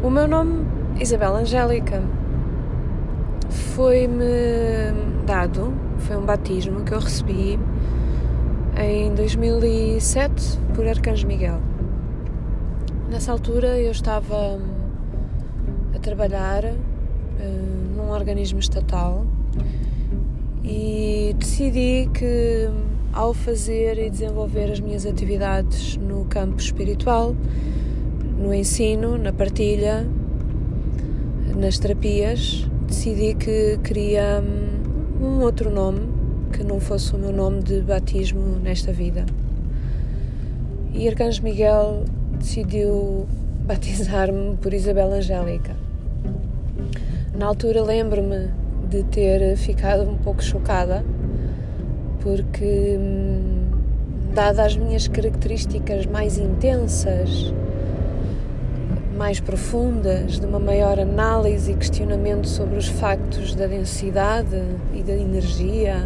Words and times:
O 0.00 0.10
meu 0.10 0.28
nome, 0.28 0.64
Isabel 1.00 1.34
Angélica, 1.34 2.00
foi-me 3.50 4.24
dado, 5.26 5.74
foi 5.98 6.16
um 6.16 6.24
batismo 6.24 6.84
que 6.84 6.94
eu 6.94 7.00
recebi 7.00 7.58
em 8.76 9.12
2007 9.12 10.60
por 10.72 10.86
Arcanjo 10.86 11.26
Miguel. 11.26 11.58
Nessa 13.10 13.32
altura 13.32 13.76
eu 13.76 13.90
estava 13.90 14.60
a 15.92 15.98
trabalhar 15.98 16.64
uh, 16.64 17.96
num 17.96 18.10
organismo 18.10 18.60
estatal 18.60 19.26
e 20.62 21.34
decidi 21.36 22.08
que 22.14 22.70
ao 23.12 23.34
fazer 23.34 23.98
e 23.98 24.08
desenvolver 24.08 24.70
as 24.70 24.78
minhas 24.78 25.04
atividades 25.04 25.96
no 25.96 26.24
campo 26.26 26.60
espiritual, 26.60 27.34
no 28.38 28.54
ensino, 28.54 29.18
na 29.18 29.32
partilha, 29.32 30.06
nas 31.56 31.78
terapias, 31.78 32.66
decidi 32.86 33.34
que 33.34 33.78
queria 33.82 34.40
hum, 34.40 35.24
um 35.26 35.42
outro 35.42 35.70
nome 35.70 36.00
que 36.52 36.62
não 36.62 36.78
fosse 36.78 37.14
o 37.14 37.18
meu 37.18 37.32
nome 37.32 37.62
de 37.62 37.80
batismo 37.80 38.56
nesta 38.62 38.92
vida. 38.92 39.26
E 40.94 41.08
Arcanjo 41.08 41.42
Miguel 41.42 42.04
decidiu 42.38 43.26
batizar-me 43.66 44.56
por 44.56 44.72
Isabel 44.72 45.12
Angélica. 45.12 45.76
Na 47.36 47.46
altura 47.46 47.82
lembro-me 47.82 48.50
de 48.88 49.02
ter 49.04 49.56
ficado 49.56 50.08
um 50.08 50.16
pouco 50.16 50.42
chocada, 50.42 51.04
porque, 52.20 52.96
hum, 52.98 53.68
dadas 54.32 54.58
as 54.58 54.76
minhas 54.76 55.08
características 55.08 56.06
mais 56.06 56.38
intensas, 56.38 57.52
mais 59.18 59.40
profundas, 59.40 60.38
de 60.38 60.46
uma 60.46 60.60
maior 60.60 61.00
análise 61.00 61.72
e 61.72 61.74
questionamento 61.74 62.46
sobre 62.46 62.78
os 62.78 62.86
factos 62.86 63.52
da 63.52 63.66
densidade 63.66 64.62
e 64.94 65.02
da 65.02 65.12
energia, 65.12 65.96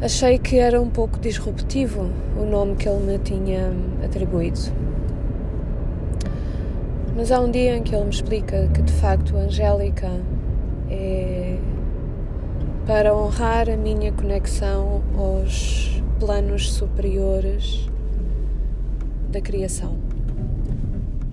achei 0.00 0.38
que 0.38 0.56
era 0.56 0.80
um 0.80 0.88
pouco 0.88 1.18
disruptivo 1.18 2.08
o 2.40 2.44
nome 2.44 2.76
que 2.76 2.88
ele 2.88 3.04
me 3.04 3.18
tinha 3.18 3.72
atribuído. 4.04 4.60
Mas 7.16 7.32
há 7.32 7.40
um 7.40 7.50
dia 7.50 7.76
em 7.76 7.82
que 7.82 7.92
ele 7.92 8.04
me 8.04 8.10
explica 8.10 8.68
que 8.68 8.80
de 8.80 8.92
facto 8.92 9.36
Angélica 9.36 10.08
é 10.88 11.58
para 12.86 13.14
honrar 13.14 13.68
a 13.68 13.76
minha 13.76 14.12
conexão 14.12 15.02
aos 15.18 16.00
planos 16.20 16.72
superiores 16.72 17.88
da 19.28 19.40
criação. 19.40 20.09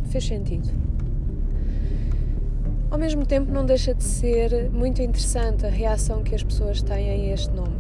Fez 0.10 0.26
sentido. 0.26 0.70
Ao 2.90 2.98
mesmo 2.98 3.26
tempo, 3.26 3.52
não 3.52 3.66
deixa 3.66 3.94
de 3.94 4.04
ser 4.04 4.70
muito 4.72 5.02
interessante 5.02 5.66
a 5.66 5.70
reação 5.70 6.24
que 6.24 6.34
as 6.34 6.44
pessoas 6.44 6.82
têm 6.82 7.10
a 7.10 7.34
este 7.34 7.54
nome. 7.54 7.76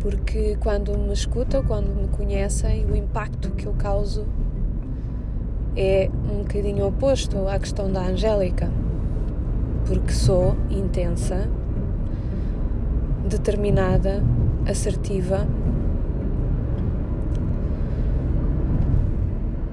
Porque 0.00 0.56
quando 0.60 0.98
me 0.98 1.12
escutam, 1.12 1.62
quando 1.62 1.94
me 1.94 2.08
conhecem, 2.08 2.84
o 2.86 2.96
impacto 2.96 3.50
que 3.50 3.66
eu 3.66 3.72
causo 3.74 4.26
é 5.76 6.10
um 6.30 6.38
bocadinho 6.38 6.86
oposto 6.86 7.46
à 7.48 7.58
questão 7.58 7.90
da 7.90 8.02
Angélica 8.02 8.68
porque 9.86 10.12
sou 10.12 10.56
intensa, 10.70 11.48
determinada, 13.28 14.22
assertiva. 14.66 15.46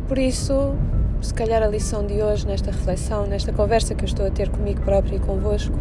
Por 0.10 0.18
isso, 0.18 0.76
se 1.22 1.34
calhar 1.34 1.64
a 1.64 1.68
lição 1.68 2.06
de 2.06 2.22
hoje, 2.22 2.46
nesta 2.46 2.72
reflexão, 2.72 3.26
nesta 3.26 3.54
conversa 3.54 3.96
que 3.96 4.04
eu 4.04 4.08
estou 4.08 4.28
a 4.28 4.30
ter 4.30 4.50
comigo 4.50 4.82
própria 4.82 5.16
e 5.16 5.20
convosco, 5.20 5.78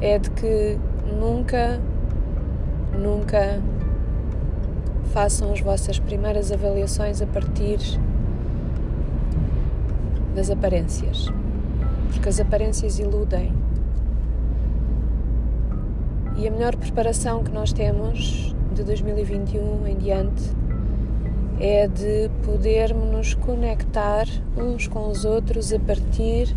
é 0.00 0.18
de 0.18 0.28
que 0.30 0.76
nunca, 1.20 1.80
nunca 2.98 3.60
façam 5.12 5.52
as 5.52 5.60
vossas 5.60 6.00
primeiras 6.00 6.50
avaliações 6.50 7.22
a 7.22 7.26
partir 7.26 7.78
das 10.34 10.50
aparências 10.50 11.30
porque 12.10 12.28
as 12.28 12.40
aparências 12.40 12.98
iludem. 12.98 13.52
E 16.36 16.46
a 16.46 16.50
melhor 16.50 16.74
preparação 16.76 17.44
que 17.44 17.50
nós 17.50 17.72
temos 17.72 18.54
de 18.74 18.82
2021 18.84 19.86
em 19.86 19.96
diante 19.96 20.42
é 21.60 21.86
de 21.86 22.30
podermos 22.44 23.10
nos 23.10 23.34
conectar 23.34 24.26
uns 24.56 24.88
com 24.88 25.08
os 25.08 25.26
outros 25.26 25.72
a 25.72 25.78
partir 25.78 26.56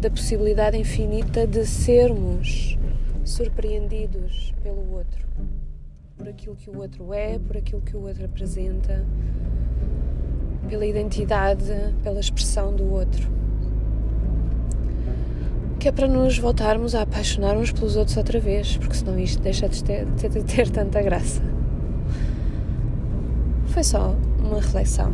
da 0.00 0.08
possibilidade 0.08 0.78
infinita 0.78 1.46
de 1.46 1.66
sermos 1.66 2.78
surpreendidos 3.24 4.54
pelo 4.62 4.92
outro, 4.92 5.26
por 6.16 6.28
aquilo 6.28 6.54
que 6.54 6.70
o 6.70 6.78
outro 6.78 7.12
é, 7.12 7.38
por 7.38 7.56
aquilo 7.56 7.80
que 7.80 7.96
o 7.96 8.02
outro 8.06 8.24
apresenta, 8.24 9.04
pela 10.68 10.86
identidade, 10.86 11.64
pela 12.02 12.20
expressão 12.20 12.74
do 12.74 12.88
outro 12.90 13.40
que 15.80 15.88
é 15.88 15.92
para 15.92 16.06
nos 16.06 16.38
voltarmos 16.38 16.94
a 16.94 17.00
apaixonar 17.00 17.56
uns 17.56 17.72
pelos 17.72 17.96
outros 17.96 18.14
outra 18.18 18.38
vez, 18.38 18.76
porque 18.76 18.94
senão 18.94 19.18
isto 19.18 19.42
deixa 19.42 19.66
de 19.66 19.82
ter, 19.82 20.04
de 20.04 20.44
ter 20.44 20.68
tanta 20.68 21.00
graça. 21.00 21.40
Foi 23.72 23.84
só 23.84 24.16
uma 24.42 24.56
reflexão. 24.56 25.12